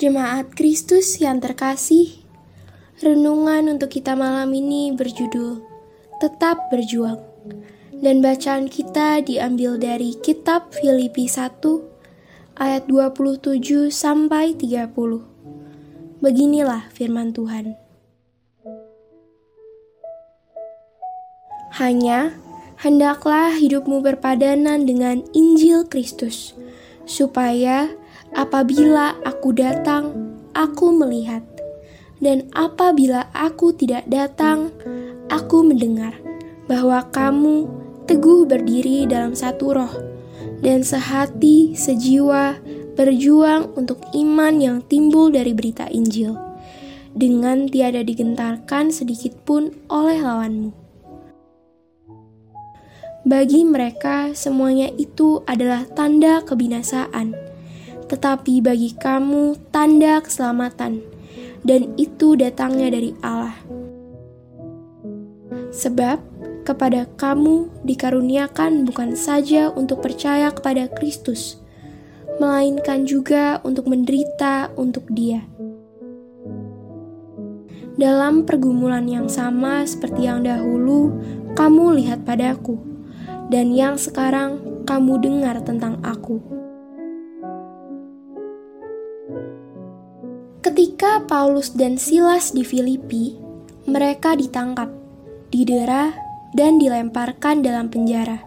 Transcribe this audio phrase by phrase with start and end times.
[0.00, 2.24] Jemaat Kristus yang terkasih,
[3.04, 5.60] renungan untuk kita malam ini berjudul
[6.16, 7.20] Tetap Berjuang.
[8.00, 11.60] Dan bacaan kita diambil dari kitab Filipi 1
[12.56, 14.88] ayat 27 sampai 30.
[16.24, 17.76] Beginilah firman Tuhan.
[21.76, 22.40] Hanya
[22.80, 26.56] hendaklah hidupmu berpadanan dengan Injil Kristus,
[27.04, 27.92] supaya
[28.30, 30.14] Apabila aku datang,
[30.54, 31.42] aku melihat,
[32.22, 34.70] dan apabila aku tidak datang,
[35.26, 36.14] aku mendengar
[36.70, 37.66] bahwa kamu
[38.06, 39.94] teguh berdiri dalam satu roh
[40.62, 42.60] dan sehati sejiwa
[42.94, 46.36] berjuang untuk iman yang timbul dari berita Injil,
[47.16, 50.70] dengan tiada digentarkan sedikit pun oleh lawanmu.
[53.24, 57.39] Bagi mereka, semuanya itu adalah tanda kebinasaan
[58.10, 60.98] tetapi bagi kamu tanda keselamatan,
[61.62, 63.54] dan itu datangnya dari Allah.
[65.70, 66.18] Sebab
[66.66, 71.62] kepada kamu dikaruniakan bukan saja untuk percaya kepada Kristus,
[72.42, 75.46] melainkan juga untuk menderita untuk Dia.
[77.94, 81.14] Dalam pergumulan yang sama seperti yang dahulu
[81.54, 82.80] kamu lihat padaku,
[83.54, 86.59] dan yang sekarang kamu dengar tentang aku.
[91.00, 93.32] Ketika Paulus dan Silas di Filipi,
[93.88, 94.92] mereka ditangkap,
[95.48, 96.12] didera,
[96.52, 98.44] dan dilemparkan dalam penjara.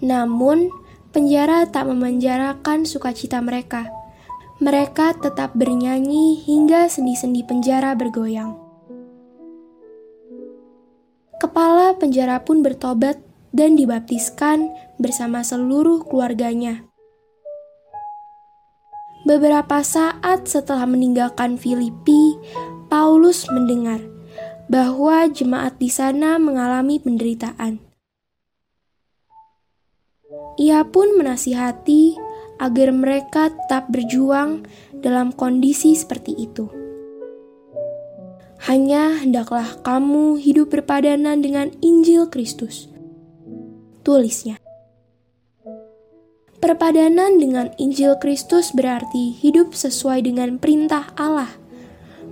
[0.00, 0.72] Namun,
[1.12, 3.92] penjara tak memenjarakan sukacita mereka.
[4.64, 8.56] Mereka tetap bernyanyi hingga sendi-sendi penjara bergoyang.
[11.44, 13.20] Kepala penjara pun bertobat
[13.52, 16.88] dan dibaptiskan bersama seluruh keluarganya.
[19.22, 22.34] Beberapa saat setelah meninggalkan Filipi,
[22.90, 24.02] Paulus mendengar
[24.66, 27.78] bahwa jemaat di sana mengalami penderitaan.
[30.58, 32.18] Ia pun menasihati
[32.62, 34.66] agar mereka tetap berjuang
[35.02, 36.70] dalam kondisi seperti itu.
[38.70, 42.86] Hanya hendaklah kamu hidup berpadanan dengan Injil Kristus.
[44.06, 44.61] Tulisnya.
[46.62, 51.50] Perpadanan dengan Injil Kristus berarti hidup sesuai dengan perintah Allah.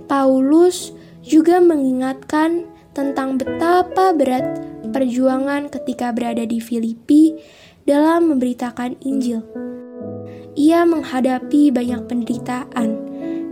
[0.07, 2.63] Paulus juga mengingatkan
[2.95, 4.63] tentang betapa berat
[4.95, 7.35] perjuangan ketika berada di Filipi
[7.83, 9.43] dalam memberitakan Injil.
[10.55, 12.89] Ia menghadapi banyak penderitaan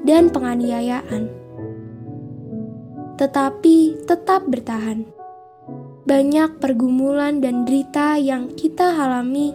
[0.07, 1.27] dan penganiayaan,
[3.19, 5.03] tetapi tetap bertahan.
[6.07, 9.53] Banyak pergumulan dan derita yang kita alami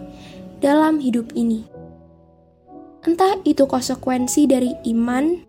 [0.65, 1.61] dalam hidup ini.
[3.05, 5.45] Entah itu konsekuensi dari iman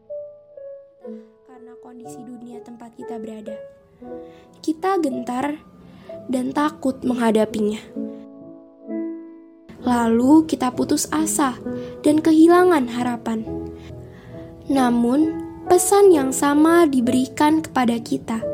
[1.48, 3.56] karena kondisi dunia tempat kita berada.
[4.60, 5.56] Kita gentar
[6.28, 7.80] dan takut menghadapinya.
[9.88, 11.56] Lalu kita putus asa
[12.04, 13.40] dan kehilangan harapan.
[14.68, 15.32] Namun,
[15.64, 18.44] pesan yang sama diberikan kepada kita.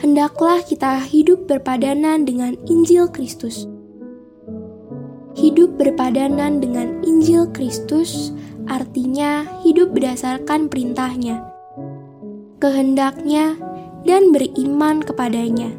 [0.00, 3.68] Hendaklah kita hidup berpadanan dengan Injil Kristus
[5.38, 8.34] Hidup berpadanan dengan Injil Kristus
[8.66, 11.46] artinya hidup berdasarkan perintahnya,
[12.58, 13.54] kehendaknya,
[14.02, 15.70] dan beriman kepadanya.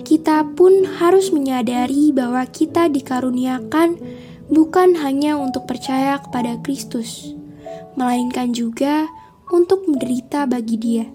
[0.00, 4.00] Kita pun harus menyadari bahwa kita dikaruniakan
[4.48, 7.36] bukan hanya untuk percaya kepada Kristus,
[8.00, 9.12] melainkan juga
[9.52, 11.06] untuk menderita bagi Dia.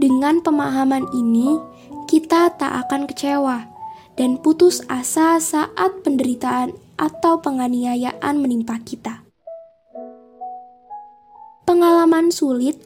[0.00, 1.60] Dengan pemahaman ini,
[2.08, 3.73] kita tak akan kecewa
[4.14, 9.26] dan putus asa saat penderitaan atau penganiayaan menimpa kita.
[11.64, 12.78] Pengalaman sulit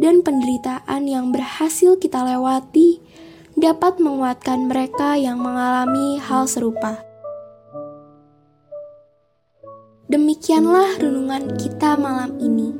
[0.00, 3.02] dan penderitaan yang berhasil kita lewati
[3.58, 7.04] dapat menguatkan mereka yang mengalami hal serupa.
[10.08, 12.72] Demikianlah renungan kita malam ini.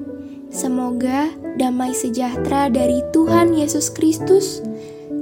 [0.53, 4.61] Semoga damai sejahtera dari Tuhan Yesus Kristus